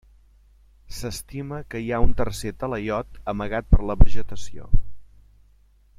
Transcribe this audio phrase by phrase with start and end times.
[0.99, 4.71] S'estima que hi ha un tercer talaiot amagat per la vegetació.